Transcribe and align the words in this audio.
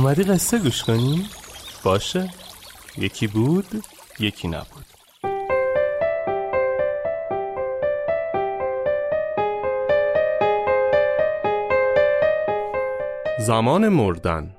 اومدی 0.00 0.22
قصه 0.22 0.58
گوش 0.58 0.82
کنی؟ 0.82 1.26
باشه. 1.84 2.30
یکی 2.98 3.26
بود 3.26 3.66
یکی 4.20 4.48
نبود. 4.48 4.84
زمان 13.38 13.88
مردن. 13.88 14.56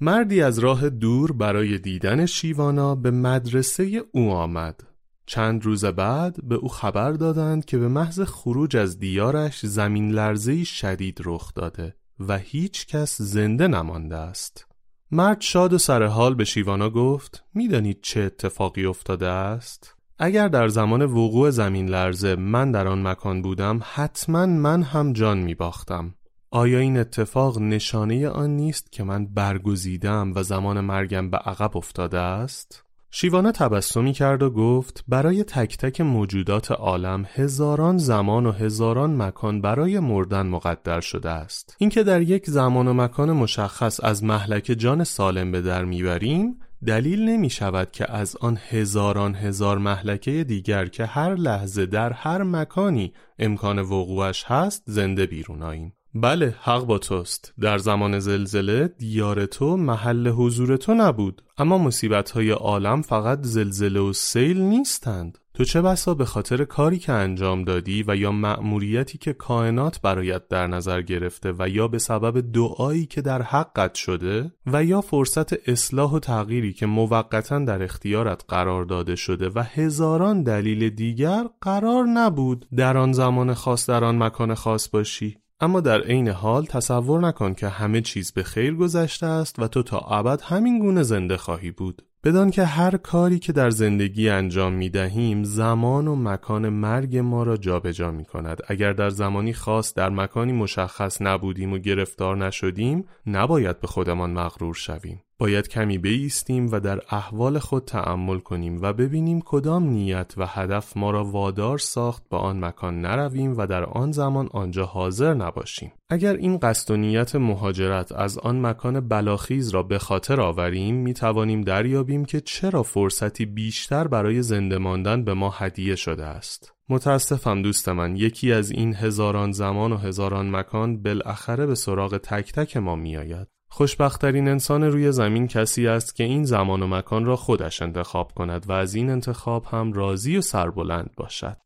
مردی 0.00 0.42
از 0.42 0.58
راه 0.58 0.88
دور 0.88 1.32
برای 1.32 1.78
دیدن 1.78 2.26
شیوانا 2.26 2.94
به 2.94 3.10
مدرسه 3.10 4.02
او 4.12 4.30
آمد. 4.30 4.80
چند 5.26 5.64
روز 5.64 5.84
بعد 5.84 6.48
به 6.48 6.54
او 6.54 6.68
خبر 6.68 7.12
دادند 7.12 7.64
که 7.64 7.78
به 7.78 7.88
محض 7.88 8.20
خروج 8.20 8.76
از 8.76 8.98
دیارش 8.98 9.66
زمین 9.66 10.10
لرزه 10.10 10.64
شدید 10.64 11.20
رخ 11.24 11.54
داده 11.54 11.94
و 12.20 12.38
هیچ 12.38 12.86
کس 12.86 13.22
زنده 13.22 13.68
نمانده 13.68 14.16
است. 14.16 14.69
مرد 15.12 15.40
شاد 15.40 15.72
و 15.72 15.78
سرحال 15.78 16.34
به 16.34 16.44
شیوانا 16.44 16.90
گفت 16.90 17.44
می‌دانید 17.54 17.98
چه 18.02 18.20
اتفاقی 18.20 18.86
افتاده 18.86 19.26
است؟ 19.26 19.94
اگر 20.18 20.48
در 20.48 20.68
زمان 20.68 21.02
وقوع 21.02 21.50
زمین 21.50 21.88
لرزه 21.88 22.36
من 22.36 22.72
در 22.72 22.88
آن 22.88 23.06
مکان 23.06 23.42
بودم 23.42 23.80
حتما 23.82 24.46
من 24.46 24.82
هم 24.82 25.12
جان 25.12 25.38
می 25.38 25.54
باختم. 25.54 26.14
آیا 26.50 26.78
این 26.78 26.98
اتفاق 26.98 27.58
نشانه 27.58 28.28
آن 28.28 28.50
نیست 28.50 28.92
که 28.92 29.04
من 29.04 29.26
برگزیدم 29.26 30.32
و 30.34 30.42
زمان 30.42 30.80
مرگم 30.80 31.30
به 31.30 31.36
عقب 31.36 31.76
افتاده 31.76 32.18
است؟ 32.18 32.84
شیوانا 33.12 33.52
تبسمی 33.52 34.12
کرد 34.12 34.42
و 34.42 34.50
گفت 34.50 35.04
برای 35.08 35.44
تک 35.44 35.76
تک 35.76 36.00
موجودات 36.00 36.70
عالم 36.70 37.26
هزاران 37.34 37.98
زمان 37.98 38.46
و 38.46 38.52
هزاران 38.52 39.16
مکان 39.22 39.60
برای 39.60 40.00
مردن 40.00 40.46
مقدر 40.46 41.00
شده 41.00 41.30
است. 41.30 41.76
اینکه 41.78 42.02
در 42.02 42.22
یک 42.22 42.50
زمان 42.50 42.88
و 42.88 42.94
مکان 42.94 43.32
مشخص 43.32 44.00
از 44.04 44.24
محلک 44.24 44.74
جان 44.78 45.04
سالم 45.04 45.52
به 45.52 45.60
در 45.60 45.84
می‌بریم 45.84 46.58
دلیل 46.86 47.28
نمی 47.28 47.50
شود 47.50 47.90
که 47.90 48.12
از 48.12 48.36
آن 48.36 48.58
هزاران 48.68 49.34
هزار 49.34 49.78
محلکه 49.78 50.44
دیگر 50.44 50.86
که 50.86 51.06
هر 51.06 51.34
لحظه 51.34 51.86
در 51.86 52.12
هر 52.12 52.42
مکانی 52.42 53.12
امکان 53.38 53.78
وقوعش 53.78 54.44
هست 54.44 54.82
زنده 54.86 55.26
بیرون 55.26 55.62
آییم 55.62 55.94
بله 56.14 56.54
حق 56.62 56.84
با 56.84 56.98
توست. 56.98 57.54
در 57.60 57.78
زمان 57.78 58.18
زلزله 58.18 58.88
دیار 58.98 59.46
تو 59.46 59.76
محل 59.76 60.28
حضور 60.28 60.76
تو 60.76 60.94
نبود. 60.94 61.42
اما 61.58 61.78
مصیبت 61.78 62.30
های 62.30 62.50
عالم 62.50 63.02
فقط 63.02 63.38
زلزله 63.42 64.00
و 64.00 64.12
سیل 64.12 64.60
نیستند. 64.60 65.38
تو 65.54 65.64
چه 65.64 65.82
بسا 65.82 66.14
به 66.14 66.24
خاطر 66.24 66.64
کاری 66.64 66.98
که 66.98 67.12
انجام 67.12 67.64
دادی 67.64 68.04
و 68.08 68.16
یا 68.16 68.32
مأموریتی 68.32 69.18
که 69.18 69.32
کائنات 69.32 70.00
برایت 70.00 70.48
در 70.48 70.66
نظر 70.66 71.02
گرفته 71.02 71.54
و 71.58 71.68
یا 71.68 71.88
به 71.88 71.98
سبب 71.98 72.52
دعایی 72.52 73.06
که 73.06 73.20
در 73.20 73.42
حقت 73.42 73.94
شده 73.94 74.52
و 74.66 74.84
یا 74.84 75.00
فرصت 75.00 75.68
اصلاح 75.68 76.12
و 76.12 76.18
تغییری 76.18 76.72
که 76.72 76.86
موقتا 76.86 77.58
در 77.58 77.82
اختیارت 77.82 78.44
قرار 78.48 78.84
داده 78.84 79.16
شده 79.16 79.50
و 79.54 79.62
هزاران 79.62 80.42
دلیل 80.42 80.90
دیگر 80.90 81.44
قرار 81.60 82.04
نبود 82.06 82.66
در 82.76 82.96
آن 82.96 83.12
زمان 83.12 83.54
خاص 83.54 83.90
در 83.90 84.04
آن 84.04 84.22
مکان 84.22 84.54
خاص 84.54 84.88
باشی. 84.88 85.39
اما 85.62 85.80
در 85.80 86.00
عین 86.00 86.28
حال 86.28 86.64
تصور 86.64 87.20
نکن 87.20 87.54
که 87.54 87.68
همه 87.68 88.00
چیز 88.00 88.32
به 88.32 88.42
خیر 88.42 88.74
گذشته 88.74 89.26
است 89.26 89.58
و 89.58 89.68
تو 89.68 89.82
تا 89.82 89.98
ابد 89.98 90.40
همین 90.40 90.78
گونه 90.78 91.02
زنده 91.02 91.36
خواهی 91.36 91.70
بود. 91.70 92.02
بدان 92.24 92.50
که 92.50 92.64
هر 92.64 92.96
کاری 92.96 93.38
که 93.38 93.52
در 93.52 93.70
زندگی 93.70 94.28
انجام 94.28 94.72
می 94.72 94.88
دهیم 94.88 95.44
زمان 95.44 96.08
و 96.08 96.16
مکان 96.16 96.68
مرگ 96.68 97.16
ما 97.16 97.42
را 97.42 97.56
جابجا 97.56 97.92
جا 97.92 98.10
می 98.10 98.24
کند. 98.24 98.60
اگر 98.68 98.92
در 98.92 99.10
زمانی 99.10 99.52
خاص 99.52 99.94
در 99.94 100.08
مکانی 100.08 100.52
مشخص 100.52 101.22
نبودیم 101.22 101.72
و 101.72 101.78
گرفتار 101.78 102.36
نشدیم 102.36 103.04
نباید 103.26 103.80
به 103.80 103.86
خودمان 103.86 104.30
مغرور 104.30 104.74
شویم. 104.74 105.22
باید 105.40 105.68
کمی 105.68 105.98
بیستیم 105.98 106.72
و 106.72 106.80
در 106.80 107.00
احوال 107.10 107.58
خود 107.58 107.84
تعمل 107.84 108.38
کنیم 108.38 108.82
و 108.82 108.92
ببینیم 108.92 109.40
کدام 109.44 109.84
نیت 109.84 110.34
و 110.36 110.46
هدف 110.46 110.96
ما 110.96 111.10
را 111.10 111.24
وادار 111.24 111.78
ساخت 111.78 112.22
با 112.30 112.38
آن 112.38 112.64
مکان 112.64 113.00
نرویم 113.00 113.54
و 113.56 113.66
در 113.66 113.84
آن 113.84 114.12
زمان 114.12 114.48
آنجا 114.52 114.84
حاضر 114.84 115.34
نباشیم. 115.34 115.92
اگر 116.10 116.36
این 116.36 116.58
قصد 116.58 116.90
و 116.90 116.96
نیت 116.96 117.36
مهاجرت 117.36 118.12
از 118.12 118.38
آن 118.38 118.66
مکان 118.66 119.08
بلاخیز 119.08 119.68
را 119.68 119.82
به 119.82 119.98
خاطر 119.98 120.40
آوریم 120.40 120.94
می 120.94 121.14
توانیم 121.14 121.60
دریابیم 121.60 122.24
که 122.24 122.40
چرا 122.40 122.82
فرصتی 122.82 123.46
بیشتر 123.46 124.08
برای 124.08 124.42
زنده 124.42 124.78
ماندن 124.78 125.24
به 125.24 125.34
ما 125.34 125.50
هدیه 125.50 125.96
شده 125.96 126.24
است. 126.24 126.72
متاسفم 126.88 127.62
دوست 127.62 127.88
من 127.88 128.16
یکی 128.16 128.52
از 128.52 128.70
این 128.70 128.94
هزاران 128.94 129.52
زمان 129.52 129.92
و 129.92 129.96
هزاران 129.96 130.50
مکان 130.50 131.02
بالاخره 131.02 131.66
به 131.66 131.74
سراغ 131.74 132.16
تک 132.16 132.52
تک 132.52 132.76
ما 132.76 132.96
میآید. 132.96 133.59
خوشبختترین 133.72 134.48
انسان 134.48 134.84
روی 134.84 135.12
زمین 135.12 135.46
کسی 135.46 135.88
است 135.88 136.16
که 136.16 136.24
این 136.24 136.44
زمان 136.44 136.82
و 136.82 136.86
مکان 136.86 137.24
را 137.24 137.36
خودش 137.36 137.82
انتخاب 137.82 138.32
کند 138.32 138.68
و 138.68 138.72
از 138.72 138.94
این 138.94 139.10
انتخاب 139.10 139.64
هم 139.64 139.92
راضی 139.92 140.36
و 140.36 140.40
سربلند 140.40 141.10
باشد. 141.16 141.56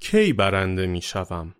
کی 0.00 0.32
برنده 0.32 0.86
می 0.86 1.02
شوم؟ 1.02 1.54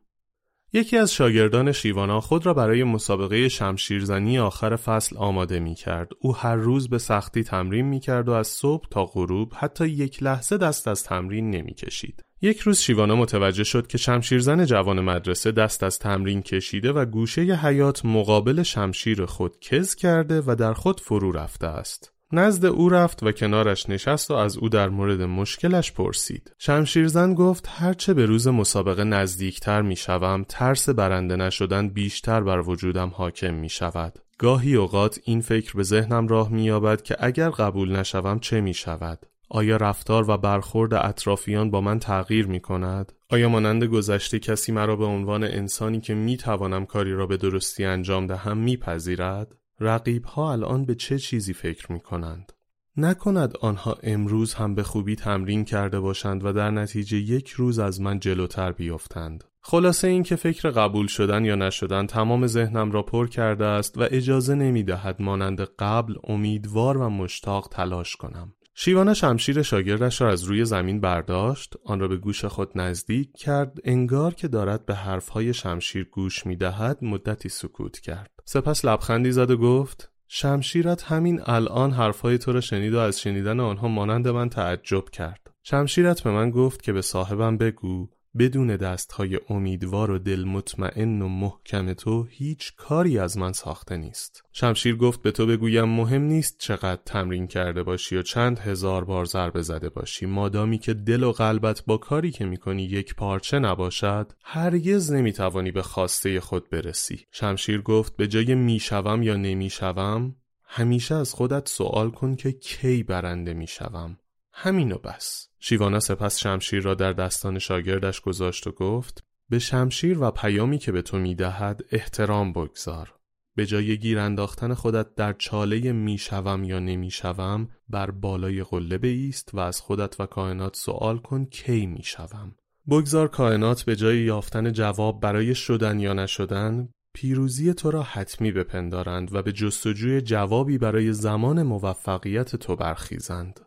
یکی 0.72 0.96
از 0.96 1.12
شاگردان 1.12 1.72
شیوانا 1.72 2.20
خود 2.20 2.46
را 2.46 2.54
برای 2.54 2.84
مسابقه 2.84 3.48
شمشیرزنی 3.48 4.38
آخر 4.38 4.76
فصل 4.76 5.16
آماده 5.16 5.60
می 5.60 5.74
کرد. 5.74 6.08
او 6.20 6.36
هر 6.36 6.54
روز 6.54 6.88
به 6.88 6.98
سختی 6.98 7.44
تمرین 7.44 7.86
می 7.86 8.00
کرد 8.00 8.28
و 8.28 8.32
از 8.32 8.48
صبح 8.48 8.88
تا 8.90 9.04
غروب 9.04 9.52
حتی 9.56 9.88
یک 9.88 10.22
لحظه 10.22 10.56
دست 10.56 10.88
از 10.88 11.02
تمرین 11.02 11.50
نمی 11.50 11.74
کشید. 11.74 12.22
یک 12.42 12.60
روز 12.60 12.78
شیوانا 12.78 13.16
متوجه 13.16 13.64
شد 13.64 13.86
که 13.86 13.98
شمشیرزن 13.98 14.64
جوان 14.64 15.00
مدرسه 15.00 15.52
دست 15.52 15.82
از 15.82 15.98
تمرین 15.98 16.42
کشیده 16.42 16.92
و 16.92 17.04
گوشه 17.04 17.42
حیات 17.42 18.04
مقابل 18.04 18.62
شمشیر 18.62 19.24
خود 19.24 19.60
کز 19.60 19.94
کرده 19.94 20.42
و 20.46 20.56
در 20.58 20.72
خود 20.72 21.00
فرو 21.00 21.32
رفته 21.32 21.66
است. 21.66 22.15
نزد 22.32 22.64
او 22.64 22.88
رفت 22.88 23.22
و 23.22 23.32
کنارش 23.32 23.88
نشست 23.88 24.30
و 24.30 24.34
از 24.34 24.56
او 24.56 24.68
در 24.68 24.88
مورد 24.88 25.22
مشکلش 25.22 25.92
پرسید. 25.92 26.52
شمشیرزن 26.58 27.34
گفت 27.34 27.68
هرچه 27.68 28.14
به 28.14 28.26
روز 28.26 28.48
مسابقه 28.48 29.04
نزدیکتر 29.04 29.82
می 29.82 29.96
شوم 29.96 30.44
ترس 30.48 30.88
برنده 30.88 31.36
نشدن 31.36 31.88
بیشتر 31.88 32.40
بر 32.40 32.60
وجودم 32.60 33.12
حاکم 33.14 33.54
می 33.54 33.68
شود. 33.68 34.18
گاهی 34.38 34.74
اوقات 34.74 35.20
این 35.24 35.40
فکر 35.40 35.72
به 35.72 35.82
ذهنم 35.82 36.28
راه 36.28 36.52
می 36.52 36.64
یابد 36.64 37.02
که 37.02 37.16
اگر 37.20 37.50
قبول 37.50 37.96
نشوم 37.96 38.38
چه 38.38 38.60
می 38.60 38.74
شود؟ 38.74 39.26
آیا 39.50 39.76
رفتار 39.76 40.30
و 40.30 40.36
برخورد 40.36 40.94
اطرافیان 40.94 41.70
با 41.70 41.80
من 41.80 41.98
تغییر 41.98 42.46
می 42.46 42.60
کند؟ 42.60 43.12
آیا 43.30 43.48
مانند 43.48 43.84
گذشته 43.84 44.38
کسی 44.38 44.72
مرا 44.72 44.96
به 44.96 45.04
عنوان 45.04 45.44
انسانی 45.44 46.00
که 46.00 46.14
می 46.14 46.36
توانم 46.36 46.86
کاری 46.86 47.12
را 47.12 47.26
به 47.26 47.36
درستی 47.36 47.84
انجام 47.84 48.26
دهم 48.26 48.58
میپذیرد؟ 48.58 49.54
رقیب 49.80 50.24
ها 50.24 50.52
الان 50.52 50.84
به 50.84 50.94
چه 50.94 51.18
چیزی 51.18 51.52
فکر 51.52 51.92
می 51.92 52.00
کنند؟ 52.00 52.52
نکند 52.96 53.56
آنها 53.56 53.98
امروز 54.02 54.54
هم 54.54 54.74
به 54.74 54.82
خوبی 54.82 55.16
تمرین 55.16 55.64
کرده 55.64 56.00
باشند 56.00 56.44
و 56.44 56.52
در 56.52 56.70
نتیجه 56.70 57.16
یک 57.18 57.50
روز 57.50 57.78
از 57.78 58.00
من 58.00 58.18
جلوتر 58.18 58.72
بیفتند. 58.72 59.44
خلاصه 59.60 60.08
این 60.08 60.22
که 60.22 60.36
فکر 60.36 60.70
قبول 60.70 61.06
شدن 61.06 61.44
یا 61.44 61.54
نشدن 61.54 62.06
تمام 62.06 62.46
ذهنم 62.46 62.92
را 62.92 63.02
پر 63.02 63.26
کرده 63.26 63.64
است 63.64 63.98
و 63.98 64.08
اجازه 64.10 64.54
نمی 64.54 64.82
دهد 64.82 65.22
مانند 65.22 65.60
قبل 65.60 66.14
امیدوار 66.24 66.96
و 66.96 67.08
مشتاق 67.08 67.68
تلاش 67.70 68.16
کنم. 68.16 68.52
شیوانا 68.74 69.14
شمشیر 69.14 69.62
شاگردش 69.62 70.20
را 70.20 70.30
از 70.30 70.44
روی 70.44 70.64
زمین 70.64 71.00
برداشت 71.00 71.74
آن 71.84 72.00
را 72.00 72.08
به 72.08 72.16
گوش 72.16 72.44
خود 72.44 72.70
نزدیک 72.74 73.36
کرد 73.38 73.78
انگار 73.84 74.34
که 74.34 74.48
دارد 74.48 74.86
به 74.86 74.94
حرفهای 74.94 75.54
شمشیر 75.54 76.04
گوش 76.04 76.46
می 76.46 76.56
دهد 76.56 76.98
مدتی 77.02 77.48
سکوت 77.48 77.98
کرد 77.98 78.35
سپس 78.48 78.84
لبخندی 78.84 79.32
زد 79.32 79.50
و 79.50 79.56
گفت 79.56 80.10
شمشیرت 80.28 81.02
همین 81.02 81.40
الان 81.46 81.92
حرفهای 81.92 82.38
تو 82.38 82.52
را 82.52 82.60
شنید 82.60 82.94
و 82.94 82.98
از 82.98 83.20
شنیدن 83.20 83.60
آنها 83.60 83.88
مانند 83.88 84.28
من 84.28 84.48
تعجب 84.48 85.04
کرد. 85.04 85.50
شمشیرت 85.62 86.20
به 86.20 86.30
من 86.30 86.50
گفت 86.50 86.82
که 86.82 86.92
به 86.92 87.02
صاحبم 87.02 87.56
بگو 87.56 88.08
بدون 88.38 88.76
دستهای 88.76 89.40
امیدوار 89.50 90.10
و 90.10 90.18
دل 90.18 90.44
مطمئن 90.44 91.22
و 91.22 91.28
محکم 91.28 91.92
تو 91.92 92.24
هیچ 92.24 92.72
کاری 92.76 93.18
از 93.18 93.38
من 93.38 93.52
ساخته 93.52 93.96
نیست. 93.96 94.42
شمشیر 94.52 94.96
گفت 94.96 95.22
به 95.22 95.30
تو 95.30 95.46
بگویم 95.46 95.84
مهم 95.84 96.22
نیست 96.22 96.56
چقدر 96.58 97.00
تمرین 97.06 97.46
کرده 97.46 97.82
باشی 97.82 98.16
و 98.16 98.22
چند 98.22 98.58
هزار 98.58 99.04
بار 99.04 99.24
ضربه 99.24 99.62
زده 99.62 99.88
باشی. 99.88 100.26
مادامی 100.26 100.78
که 100.78 100.94
دل 100.94 101.22
و 101.22 101.32
قلبت 101.32 101.82
با 101.86 101.96
کاری 101.96 102.30
که 102.30 102.44
می‌کنی 102.44 102.82
یک 102.82 103.14
پارچه 103.14 103.58
نباشد 103.58 104.32
هرگز 104.44 105.12
نمی‌توانی 105.12 105.70
به 105.70 105.82
خواسته 105.82 106.40
خود 106.40 106.70
برسی. 106.70 107.20
شمشیر 107.30 107.82
گفت 107.82 108.16
به 108.16 108.28
جای 108.28 108.54
می‌شوم 108.54 109.22
یا 109.22 109.36
نمی‌شوم 109.36 110.36
همیشه 110.68 111.14
از 111.14 111.34
خودت 111.34 111.68
سوال 111.68 112.10
کن 112.10 112.36
که 112.36 112.52
کی 112.52 113.02
برنده 113.02 113.54
می‌شوم. 113.54 114.18
همینو 114.58 114.98
بس. 114.98 115.48
شیوانا 115.60 116.00
سپس 116.00 116.38
شمشیر 116.38 116.82
را 116.82 116.94
در 116.94 117.12
دستان 117.12 117.58
شاگردش 117.58 118.20
گذاشت 118.20 118.66
و 118.66 118.72
گفت 118.72 119.24
به 119.50 119.58
شمشیر 119.58 120.18
و 120.18 120.30
پیامی 120.30 120.78
که 120.78 120.92
به 120.92 121.02
تو 121.02 121.18
می‌دهد 121.18 121.84
احترام 121.92 122.52
بگذار. 122.52 123.14
به 123.56 123.66
جای 123.66 123.98
گیر 123.98 124.18
انداختن 124.18 124.74
خودت 124.74 125.14
در 125.14 125.32
چاله 125.32 125.92
می‌شوم 125.92 126.64
یا 126.64 126.78
نمی‌شوم 126.78 127.68
بر 127.88 128.10
بالای 128.10 128.62
قله 128.62 128.98
بیست 128.98 129.54
و 129.54 129.58
از 129.58 129.80
خودت 129.80 130.20
و 130.20 130.26
کائنات 130.26 130.76
سوال 130.76 131.18
کن 131.18 131.44
کی 131.44 131.86
می‌شوم. 131.86 132.54
بگذار 132.88 133.28
کائنات 133.28 133.82
به 133.82 133.96
جای 133.96 134.18
یافتن 134.18 134.72
جواب 134.72 135.20
برای 135.20 135.54
شدن 135.54 136.00
یا 136.00 136.12
نشدن 136.12 136.88
پیروزی 137.14 137.74
تو 137.74 137.90
را 137.90 138.02
حتمی 138.02 138.52
بپندارند 138.52 139.34
و 139.34 139.42
به 139.42 139.52
جستجوی 139.52 140.20
جوابی 140.20 140.78
برای 140.78 141.12
زمان 141.12 141.62
موفقیت 141.62 142.56
تو 142.56 142.76
برخیزند. 142.76 143.65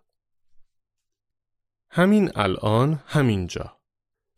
همین 1.91 2.31
الان 2.36 3.00
همینجا 3.06 3.80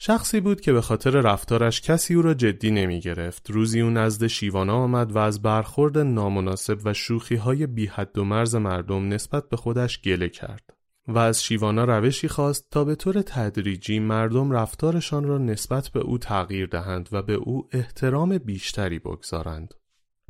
شخصی 0.04 0.40
بود 0.40 0.62
که 0.62 0.74
به 0.74 0.82
خاطر 0.82 1.10
رفتارش 1.10 1.82
کسی 1.82 2.14
او 2.14 2.22
را 2.22 2.34
جدی 2.34 2.72
نمی 2.72 3.00
گرفت. 3.00 3.50
روزی 3.50 3.82
او 3.82 3.90
نزد 3.90 4.28
شیوانا 4.28 4.76
آمد 4.76 5.12
و 5.12 5.18
از 5.18 5.42
برخورد 5.42 5.98
نامناسب 5.98 6.80
و 6.86 6.94
شوخی 6.94 7.36
های 7.36 7.68
بی 7.68 7.86
حد 7.86 8.18
و 8.18 8.24
مرز 8.24 8.56
مردم 8.56 9.08
نسبت 9.08 9.50
به 9.50 9.58
خودش 9.58 10.02
گله 10.02 10.30
کرد. 10.30 10.74
و 11.08 11.18
از 11.18 11.44
شیوانا 11.44 11.84
روشی 11.84 12.28
خواست 12.28 12.68
تا 12.72 12.84
به 12.84 12.96
طور 12.96 13.22
تدریجی 13.22 14.00
مردم 14.00 14.52
رفتارشان 14.52 15.24
را 15.24 15.38
نسبت 15.38 15.90
به 15.90 16.00
او 16.00 16.18
تغییر 16.18 16.68
دهند 16.68 17.10
و 17.12 17.22
به 17.22 17.34
او 17.34 17.68
احترام 17.72 18.38
بیشتری 18.38 19.00
بگذارند. 19.00 19.74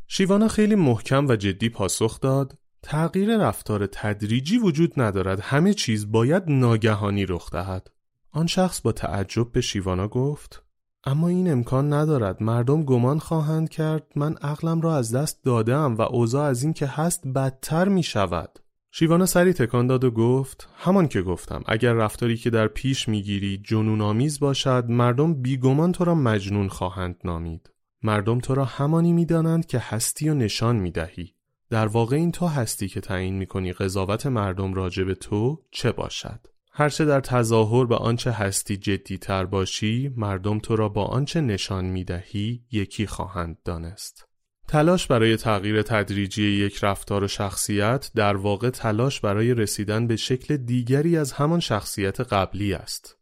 شیوانا 0.08 0.48
خیلی 0.48 0.76
محکم 0.76 1.28
و 1.28 1.36
جدی 1.36 1.70
پاسخ 1.70 2.20
داد 2.20 2.58
تغییر 2.84 3.38
رفتار 3.38 3.86
تدریجی 3.86 4.58
وجود 4.58 4.94
ندارد. 4.98 5.40
همه 5.40 5.74
چیز 5.74 6.12
باید 6.12 6.44
ناگهانی 6.48 7.26
رخ 7.26 7.52
دهد. 7.52 7.92
آن 8.32 8.48
شخص 8.48 8.82
با 8.82 8.92
تعجب 8.92 9.52
به 9.52 9.62
شیوانا 9.62 10.08
گفت 10.08 10.64
اما 11.04 11.28
این 11.28 11.52
امکان 11.52 11.94
ندارد. 11.94 12.44
مردم 12.44 12.84
گمان 12.84 13.20
خواهند 13.20 13.70
کرد 13.70 14.04
من 14.16 14.34
عقلم 14.34 14.82
را 14.82 14.96
از 14.96 15.16
دست 15.16 15.44
دادم 15.44 15.96
و 15.96 16.02
اوضاع 16.02 16.46
از 16.46 16.64
این 16.64 16.74
که 16.74 16.88
هست 16.88 17.28
بدتر 17.28 17.88
می 17.88 18.04
شود 18.04 18.60
شیوانا 18.94 19.26
سری 19.26 19.54
تکان 19.54 19.88
داد 19.88 20.04
و 20.04 20.12
گفت 20.12 20.70
همان 20.76 21.08
که 21.08 21.22
گفتم 21.22 21.64
اگر 21.66 21.94
رفتاری 21.94 22.38
که 22.38 22.50
در 22.50 22.68
پیش 22.68 23.10
می‌گیری 23.10 23.58
جنون 23.58 24.02
آمیز 24.02 24.40
باشد 24.40 24.86
مردم 24.90 25.34
بیگمان 25.34 25.92
تو 25.92 26.06
را 26.06 26.16
مجنون 26.16 26.68
خواهند 26.68 27.16
نامید. 27.24 27.70
مردم 28.04 28.40
تو 28.40 28.56
را 28.56 28.66
همانی 28.66 29.14
می‌دانند 29.14 29.66
که 29.66 29.80
هستی 29.80 30.30
و 30.30 30.34
نشان 30.34 30.76
می‌دهی. 30.76 31.34
در 31.72 31.88
واقع 31.88 32.16
این 32.16 32.32
تو 32.32 32.48
هستی 32.48 32.88
که 32.88 33.02
تعیین 33.02 33.36
می‌کنی 33.36 33.74
قضاوت 33.74 34.26
مردم 34.26 34.74
راجع 34.74 35.04
به 35.04 35.16
تو 35.16 35.64
چه 35.72 35.92
باشد 35.92 36.40
هرچه 36.72 37.06
در 37.06 37.20
تظاهر 37.20 37.86
به 37.86 37.96
آنچه 37.96 38.32
هستی 38.32 38.78
جدی 38.78 39.18
تر 39.18 39.46
باشی 39.46 40.14
مردم 40.18 40.60
تو 40.60 40.76
را 40.76 40.90
با 40.90 41.06
آنچه 41.06 41.42
نشان 41.42 41.86
می‌دهی 41.86 42.64
یکی 42.72 43.08
خواهند 43.08 43.58
دانست 43.66 44.28
تلاش 44.68 45.08
برای 45.08 45.38
تغییر 45.38 45.82
تدریجی 45.82 46.44
یک 46.44 46.84
رفتار 46.84 47.24
و 47.24 47.28
شخصیت 47.28 48.12
در 48.16 48.36
واقع 48.36 48.70
تلاش 48.70 49.20
برای 49.20 49.54
رسیدن 49.54 50.08
به 50.08 50.16
شکل 50.16 50.58
دیگری 50.58 51.18
از 51.18 51.32
همان 51.32 51.60
شخصیت 51.60 52.20
قبلی 52.20 52.74
است. 52.74 53.18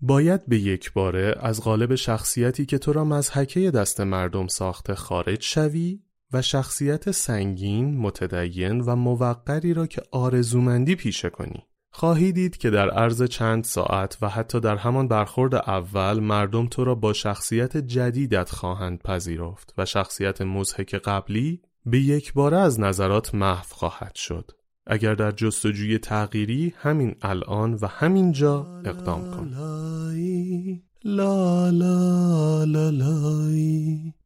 باید 0.00 0.46
به 0.46 0.58
یک 0.58 0.92
باره 0.92 1.34
از 1.40 1.60
قالب 1.60 1.94
شخصیتی 1.94 2.66
که 2.66 2.78
تو 2.78 2.92
را 2.92 3.04
مزحکه 3.04 3.70
دست 3.70 4.00
مردم 4.00 4.46
ساخته 4.46 4.94
خارج 4.94 5.42
شوی 5.42 6.00
و 6.32 6.42
شخصیت 6.42 7.10
سنگین، 7.10 7.98
متدین 7.98 8.80
و 8.80 8.96
موقری 8.96 9.74
را 9.74 9.86
که 9.86 10.02
آرزومندی 10.12 10.94
پیشه 10.94 11.30
کنی. 11.30 11.66
خواهی 11.92 12.32
دید 12.32 12.56
که 12.56 12.70
در 12.70 12.90
عرض 12.90 13.22
چند 13.22 13.64
ساعت 13.64 14.18
و 14.22 14.28
حتی 14.28 14.60
در 14.60 14.76
همان 14.76 15.08
برخورد 15.08 15.54
اول 15.54 16.20
مردم 16.20 16.66
تو 16.66 16.84
را 16.84 16.94
با 16.94 17.12
شخصیت 17.12 17.76
جدیدت 17.76 18.50
خواهند 18.50 18.98
پذیرفت 18.98 19.74
و 19.78 19.84
شخصیت 19.84 20.42
مزهک 20.42 20.94
قبلی 20.94 21.62
به 21.86 22.00
یک 22.00 22.32
باره 22.32 22.58
از 22.58 22.80
نظرات 22.80 23.34
محو 23.34 23.66
خواهد 23.70 24.14
شد. 24.14 24.50
اگر 24.86 25.14
در 25.14 25.30
جستجوی 25.30 25.98
تغییری 25.98 26.74
همین 26.76 27.14
الان 27.22 27.74
و 27.74 27.86
همین 27.86 28.32
جا 28.32 28.82
اقدام 28.84 29.30
کن. 29.30 29.54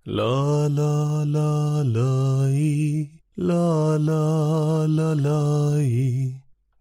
لا 0.06 0.68
لا 0.68 1.24
لا 1.24 1.82
لای 1.82 3.08
لا 3.38 3.96
لا 3.96 4.86
لا 4.86 5.14
لای 5.14 6.34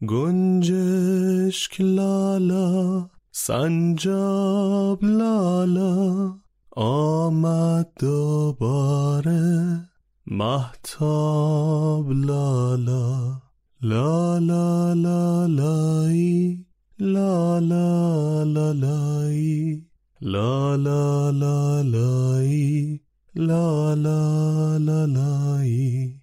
گنجشک 0.06 1.81
لالا 1.81 3.08
سنجاب 3.31 5.04
لالا 5.04 6.34
آمد 6.78 7.88
دوباره 8.00 9.80
محتاب 10.28 12.12
لالا 12.12 13.40
لالا 13.81 14.94
لالایی 14.94 16.66
لالا 17.00 18.44
لالایی 18.44 19.80
لالا 20.19 21.31
لالایی 21.31 21.31
لالا 21.31 21.31
لالایی 21.31 21.31
لا 21.31 21.80
لا 21.80 21.84
لا 21.84 23.03
لا 23.35 23.95
لا 23.95 24.77
لا 24.77 25.06
لای 25.06 26.13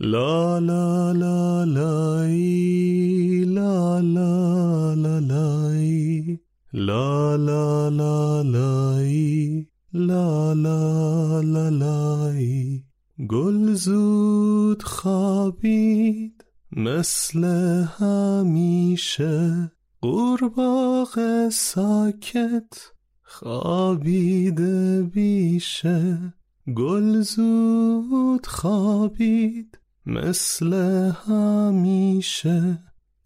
لا 0.00 0.58
لا 0.60 1.12
لا 1.12 1.64
لای 1.64 3.44
لا 3.44 4.00
لا 4.00 4.94
لا 4.94 5.18
لای 5.18 6.38
لا 6.72 7.36
لا 7.36 7.88
لا 7.88 8.42
لای 8.42 9.66
لا 9.94 10.52
لا 10.52 11.40
لا 11.40 11.68
لای 11.68 12.82
گل 13.28 13.72
زود 13.74 14.82
خوابید 14.82 16.44
مثل 16.72 17.44
همیشه 17.98 19.72
قورباغه 20.00 21.50
ساکت 21.50 22.92
خوابیده 23.22 25.02
بیشه 25.02 26.34
گل 26.76 27.20
زود 27.20 28.46
خوابید 28.46 29.78
مثل 30.06 30.72
همیشه. 31.26 32.78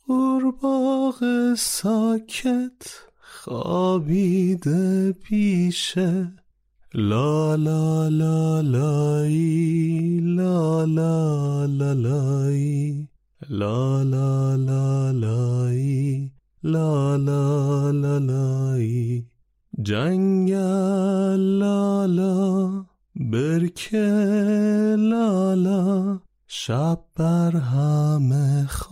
قرباغ 0.06 1.24
ساکت 1.54 2.82
خوابیده 3.20 5.12
پیشه. 5.12 6.32
لا 6.94 7.54
لا 7.54 8.08
لا 8.08 8.60
لای 8.60 10.20
لا 10.20 10.84
لا 10.84 11.66
لا 11.66 11.92
لای 11.92 12.31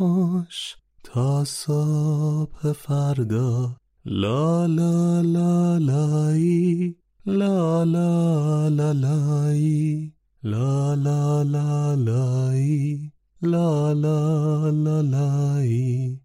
خوش 0.00 0.76
تا 1.04 1.44
صبح 1.44 2.72
فردا. 2.72 3.76
لا 4.04 4.66
لا 4.66 5.22
لا 5.22 5.78
لای. 5.78 6.94
لا 7.26 7.84
لا 7.84 8.68
لا 8.68 8.92
لای. 8.92 10.12
لا 10.42 10.94
لا 10.94 11.42
لا 11.42 11.94
لای. 11.94 13.10
لا 13.42 13.92
لا 13.92 14.70
لا 14.70 15.00
لای. 15.02 16.18